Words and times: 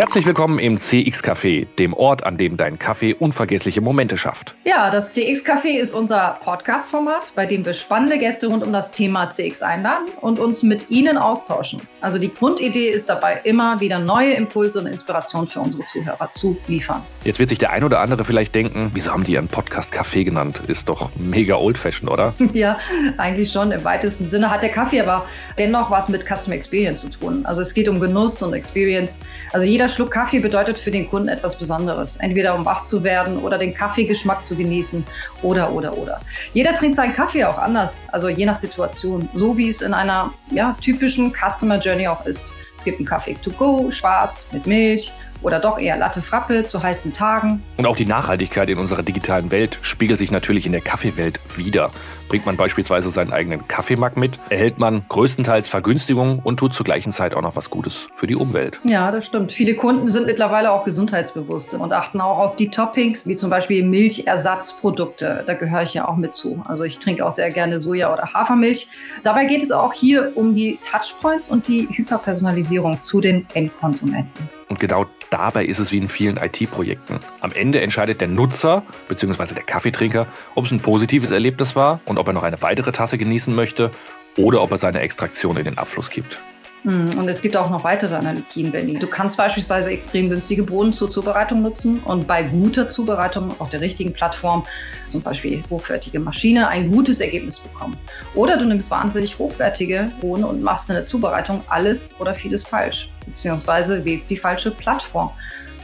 Herzlich 0.00 0.24
willkommen 0.24 0.58
im 0.58 0.78
CX 0.78 1.22
Café, 1.22 1.66
dem 1.78 1.92
Ort, 1.92 2.24
an 2.24 2.38
dem 2.38 2.56
dein 2.56 2.78
Kaffee 2.78 3.12
unvergessliche 3.12 3.82
Momente 3.82 4.16
schafft. 4.16 4.54
Ja, 4.64 4.90
das 4.90 5.10
CX 5.10 5.44
Café 5.44 5.78
ist 5.78 5.92
unser 5.92 6.38
Podcast-Format, 6.42 7.34
bei 7.36 7.44
dem 7.44 7.66
wir 7.66 7.74
spannende 7.74 8.18
Gäste 8.18 8.46
rund 8.46 8.64
um 8.64 8.72
das 8.72 8.92
Thema 8.92 9.28
CX 9.28 9.60
einladen 9.60 10.06
und 10.22 10.38
uns 10.38 10.62
mit 10.62 10.88
ihnen 10.88 11.18
austauschen. 11.18 11.82
Also 12.00 12.16
die 12.16 12.32
Grundidee 12.32 12.88
ist 12.88 13.10
dabei 13.10 13.42
immer 13.44 13.78
wieder 13.80 13.98
neue 13.98 14.32
Impulse 14.32 14.80
und 14.80 14.86
Inspirationen 14.86 15.46
für 15.46 15.60
unsere 15.60 15.84
Zuhörer 15.84 16.30
zu 16.34 16.56
liefern. 16.66 17.02
Jetzt 17.24 17.38
wird 17.38 17.50
sich 17.50 17.58
der 17.58 17.68
ein 17.68 17.84
oder 17.84 18.00
andere 18.00 18.24
vielleicht 18.24 18.54
denken, 18.54 18.92
wieso 18.94 19.12
haben 19.12 19.24
die 19.24 19.32
ihren 19.32 19.48
Podcast 19.48 19.92
Café 19.92 20.24
genannt? 20.24 20.62
Ist 20.66 20.88
doch 20.88 21.10
mega 21.16 21.56
old-fashioned, 21.56 22.10
oder? 22.10 22.32
Ja, 22.54 22.78
eigentlich 23.18 23.52
schon 23.52 23.70
im 23.70 23.84
weitesten 23.84 24.24
Sinne 24.24 24.50
hat 24.50 24.62
der 24.62 24.70
Kaffee 24.70 25.02
aber 25.02 25.26
dennoch 25.58 25.90
was 25.90 26.08
mit 26.08 26.24
Customer 26.24 26.56
Experience 26.56 27.02
zu 27.02 27.10
tun. 27.10 27.44
Also 27.44 27.60
es 27.60 27.74
geht 27.74 27.86
um 27.86 28.00
Genuss 28.00 28.42
und 28.42 28.54
Experience. 28.54 29.20
Also 29.52 29.66
jeder 29.66 29.89
Schluck 29.94 30.10
Kaffee 30.10 30.40
bedeutet 30.40 30.78
für 30.78 30.90
den 30.90 31.08
Kunden 31.08 31.28
etwas 31.28 31.58
Besonderes. 31.58 32.16
Entweder 32.16 32.54
um 32.54 32.64
wach 32.64 32.84
zu 32.84 33.02
werden 33.02 33.38
oder 33.38 33.58
den 33.58 33.74
Kaffeegeschmack 33.74 34.46
zu 34.46 34.56
genießen 34.56 35.04
oder, 35.42 35.72
oder, 35.72 35.96
oder. 35.96 36.20
Jeder 36.54 36.74
trinkt 36.74 36.96
seinen 36.96 37.12
Kaffee 37.12 37.44
auch 37.44 37.58
anders, 37.58 38.02
also 38.12 38.28
je 38.28 38.46
nach 38.46 38.56
Situation, 38.56 39.28
so 39.34 39.56
wie 39.56 39.68
es 39.68 39.82
in 39.82 39.94
einer 39.94 40.32
ja, 40.50 40.76
typischen 40.80 41.32
Customer 41.32 41.78
Journey 41.78 42.08
auch 42.08 42.24
ist. 42.26 42.52
Es 42.76 42.84
gibt 42.84 42.98
einen 42.98 43.06
Kaffee 43.06 43.34
to 43.34 43.50
go, 43.50 43.90
schwarz, 43.90 44.46
mit 44.52 44.66
Milch 44.66 45.12
oder 45.42 45.58
doch 45.58 45.78
eher 45.78 45.96
Latte 45.96 46.22
Frappe 46.22 46.64
zu 46.64 46.82
heißen 46.82 47.12
Tagen. 47.12 47.62
Und 47.76 47.86
auch 47.86 47.96
die 47.96 48.06
Nachhaltigkeit 48.06 48.68
in 48.68 48.78
unserer 48.78 49.02
digitalen 49.02 49.50
Welt 49.50 49.78
spiegelt 49.82 50.18
sich 50.18 50.30
natürlich 50.30 50.66
in 50.66 50.72
der 50.72 50.80
Kaffeewelt 50.80 51.40
wieder. 51.56 51.90
Bringt 52.30 52.46
man 52.46 52.56
beispielsweise 52.56 53.10
seinen 53.10 53.32
eigenen 53.32 53.66
Kaffeemark 53.66 54.16
mit, 54.16 54.38
erhält 54.50 54.78
man 54.78 55.02
größtenteils 55.08 55.66
Vergünstigungen 55.66 56.38
und 56.38 56.58
tut 56.58 56.72
zur 56.72 56.84
gleichen 56.84 57.10
Zeit 57.10 57.34
auch 57.34 57.42
noch 57.42 57.56
was 57.56 57.70
Gutes 57.70 58.06
für 58.14 58.28
die 58.28 58.36
Umwelt. 58.36 58.78
Ja, 58.84 59.10
das 59.10 59.26
stimmt. 59.26 59.50
Viele 59.50 59.74
Kunden 59.74 60.06
sind 60.06 60.26
mittlerweile 60.26 60.70
auch 60.70 60.84
gesundheitsbewusst 60.84 61.74
und 61.74 61.92
achten 61.92 62.20
auch 62.20 62.38
auf 62.38 62.54
die 62.54 62.70
Toppings, 62.70 63.26
wie 63.26 63.34
zum 63.34 63.50
Beispiel 63.50 63.84
Milchersatzprodukte. 63.84 65.42
Da 65.44 65.54
gehöre 65.54 65.82
ich 65.82 65.94
ja 65.94 66.06
auch 66.06 66.16
mit 66.16 66.36
zu. 66.36 66.62
Also 66.68 66.84
ich 66.84 67.00
trinke 67.00 67.26
auch 67.26 67.32
sehr 67.32 67.50
gerne 67.50 67.80
Soja- 67.80 68.12
oder 68.12 68.32
Hafermilch. 68.32 68.86
Dabei 69.24 69.46
geht 69.46 69.64
es 69.64 69.72
auch 69.72 69.92
hier 69.92 70.30
um 70.36 70.54
die 70.54 70.78
Touchpoints 70.88 71.50
und 71.50 71.66
die 71.66 71.88
Hyperpersonalisierung 71.90 73.02
zu 73.02 73.20
den 73.20 73.44
Endkonsumenten. 73.54 74.59
Und 74.70 74.78
genau 74.78 75.06
dabei 75.30 75.64
ist 75.64 75.80
es 75.80 75.90
wie 75.90 75.98
in 75.98 76.08
vielen 76.08 76.36
IT-Projekten. 76.36 77.18
Am 77.40 77.50
Ende 77.52 77.80
entscheidet 77.80 78.20
der 78.20 78.28
Nutzer 78.28 78.84
bzw. 79.08 79.54
der 79.54 79.64
Kaffeetrinker, 79.64 80.28
ob 80.54 80.64
es 80.64 80.70
ein 80.70 80.78
positives 80.78 81.32
Erlebnis 81.32 81.74
war 81.74 82.00
und 82.06 82.18
ob 82.18 82.28
er 82.28 82.32
noch 82.32 82.44
eine 82.44 82.62
weitere 82.62 82.92
Tasse 82.92 83.18
genießen 83.18 83.52
möchte 83.52 83.90
oder 84.38 84.62
ob 84.62 84.70
er 84.70 84.78
seine 84.78 85.00
Extraktion 85.00 85.56
in 85.56 85.64
den 85.64 85.76
Abfluss 85.76 86.08
gibt. 86.08 86.40
Hm, 86.82 87.18
und 87.18 87.28
es 87.28 87.42
gibt 87.42 87.56
auch 87.56 87.68
noch 87.68 87.84
weitere 87.84 88.14
Analogien, 88.14 88.72
Benny. 88.72 88.98
Du 88.98 89.06
kannst 89.06 89.36
beispielsweise 89.36 89.90
extrem 89.90 90.30
günstige 90.30 90.62
Bohnen 90.62 90.92
zur 90.92 91.10
Zubereitung 91.10 91.60
nutzen 91.60 92.00
und 92.04 92.26
bei 92.26 92.42
guter 92.42 92.88
Zubereitung 92.88 93.52
auf 93.58 93.68
der 93.68 93.80
richtigen 93.80 94.12
Plattform, 94.12 94.64
zum 95.08 95.20
Beispiel 95.20 95.62
hochwertige 95.68 96.18
Maschine, 96.20 96.68
ein 96.68 96.90
gutes 96.90 97.20
Ergebnis 97.20 97.58
bekommen. 97.58 97.96
Oder 98.34 98.56
du 98.56 98.64
nimmst 98.64 98.90
wahnsinnig 98.90 99.38
hochwertige 99.38 100.10
Bohnen 100.20 100.44
und 100.44 100.62
machst 100.62 100.88
in 100.88 100.94
der 100.94 101.06
Zubereitung 101.06 101.62
alles 101.68 102.14
oder 102.18 102.34
vieles 102.34 102.64
falsch, 102.64 103.10
beziehungsweise 103.26 104.04
wählst 104.04 104.30
die 104.30 104.36
falsche 104.36 104.70
Plattform. 104.70 105.30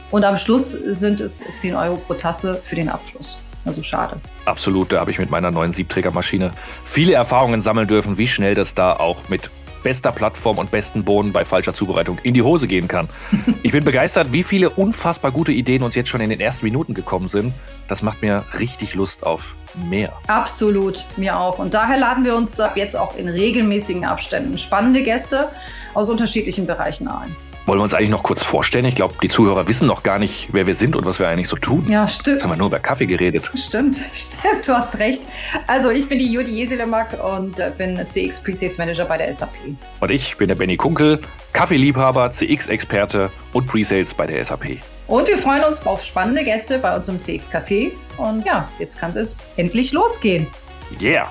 Und 0.09 0.23
am 0.23 0.37
Schluss 0.37 0.71
sind 0.71 1.19
es 1.19 1.43
10 1.55 1.75
Euro 1.75 1.97
pro 1.97 2.13
Tasse 2.15 2.59
für 2.65 2.75
den 2.75 2.89
Abfluss. 2.89 3.37
Also 3.65 3.83
schade. 3.83 4.17
Absolut, 4.45 4.93
da 4.93 5.01
habe 5.01 5.11
ich 5.11 5.19
mit 5.19 5.29
meiner 5.29 5.51
neuen 5.51 5.73
Siebträgermaschine 5.73 6.53
viele 6.85 7.13
Erfahrungen 7.13 7.61
sammeln 7.61 7.87
dürfen, 7.87 8.17
wie 8.17 8.25
schnell 8.25 8.55
das 8.55 8.73
da 8.73 8.93
auch 8.93 9.27
mit 9.27 9.49
bester 9.83 10.11
Plattform 10.11 10.57
und 10.57 10.71
besten 10.71 11.03
Bohnen 11.03 11.31
bei 11.33 11.45
falscher 11.45 11.73
Zubereitung 11.73 12.17
in 12.23 12.33
die 12.33 12.41
Hose 12.41 12.67
gehen 12.67 12.87
kann. 12.87 13.09
Ich 13.63 13.71
bin 13.71 13.83
begeistert, 13.83 14.31
wie 14.31 14.43
viele 14.43 14.69
unfassbar 14.69 15.31
gute 15.31 15.51
Ideen 15.51 15.83
uns 15.83 15.95
jetzt 15.95 16.09
schon 16.09 16.21
in 16.21 16.29
den 16.29 16.39
ersten 16.39 16.65
Minuten 16.65 16.93
gekommen 16.93 17.27
sind. 17.27 17.53
Das 17.87 18.01
macht 18.01 18.21
mir 18.21 18.45
richtig 18.59 18.93
Lust 18.93 19.25
auf 19.25 19.55
mehr. 19.89 20.13
Absolut, 20.27 21.03
mir 21.17 21.39
auch. 21.39 21.59
Und 21.59 21.73
daher 21.73 21.97
laden 21.97 22.23
wir 22.23 22.35
uns 22.35 22.59
ab 22.59 22.77
jetzt 22.77 22.95
auch 22.95 23.15
in 23.15 23.27
regelmäßigen 23.27 24.05
Abständen 24.05 24.57
spannende 24.57 25.03
Gäste 25.03 25.49
aus 25.93 26.09
unterschiedlichen 26.09 26.65
Bereichen 26.65 27.07
ein. 27.07 27.35
Wollen 27.67 27.79
wir 27.79 27.83
uns 27.83 27.93
eigentlich 27.93 28.11
noch 28.11 28.23
kurz 28.23 28.43
vorstellen? 28.43 28.85
Ich 28.85 28.95
glaube, 28.95 29.15
die 29.21 29.27
Zuhörer 29.27 29.67
wissen 29.67 29.87
noch 29.87 30.01
gar 30.01 30.19
nicht, 30.19 30.47
wer 30.53 30.67
wir 30.67 30.73
sind 30.73 30.95
und 30.95 31.05
was 31.05 31.19
wir 31.19 31.27
eigentlich 31.27 31.49
so 31.49 31.57
tun. 31.57 31.85
Ja, 31.89 32.07
stimmt. 32.07 32.37
Jetzt 32.37 32.43
haben 32.45 32.51
wir 32.51 32.55
nur 32.55 32.67
über 32.67 32.79
Kaffee 32.79 33.05
geredet. 33.05 33.51
Stimmt, 33.55 33.99
stimmt, 34.13 34.65
du 34.65 34.71
hast 34.71 34.97
recht. 34.99 35.23
Also 35.67 35.91
ich 35.91 36.07
bin 36.07 36.17
die 36.17 36.31
Judy 36.31 36.49
Jeselemak 36.49 37.21
und 37.21 37.59
äh, 37.59 37.69
bin 37.77 37.97
CX 38.07 38.39
Presales 38.39 38.77
Manager 38.77 39.03
bei 39.03 39.17
der 39.17 39.33
SAP. 39.33 39.51
Und 39.99 40.11
ich 40.11 40.37
bin 40.37 40.47
der 40.47 40.55
Benny 40.55 40.77
Kunkel, 40.77 41.19
Kaffeeliebhaber, 41.51 42.31
CX-Experte 42.31 43.29
und 43.51 43.67
Presales 43.67 44.13
bei 44.13 44.27
der 44.27 44.45
SAP. 44.45 44.77
Und 45.07 45.27
wir 45.27 45.37
freuen 45.37 45.65
uns 45.65 45.85
auf 45.85 46.05
spannende 46.05 46.45
Gäste 46.45 46.79
bei 46.79 46.95
uns 46.95 47.09
im 47.09 47.19
CX 47.19 47.51
Café. 47.51 47.91
Und 48.15 48.45
ja, 48.45 48.69
jetzt 48.79 48.97
kann 48.97 49.11
es 49.11 49.45
endlich 49.57 49.91
losgehen. 49.91 50.47
Yeah! 51.01 51.29